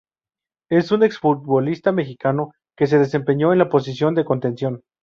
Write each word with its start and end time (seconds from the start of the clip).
Es 0.71 0.91
un 0.91 1.03
exfutbolista 1.03 1.91
mexicano 1.91 2.53
que 2.75 2.87
se 2.87 2.97
desempeñó 2.97 3.53
en 3.53 3.59
la 3.59 3.69
posición 3.69 4.15
de 4.15 4.25
contención. 4.25 4.81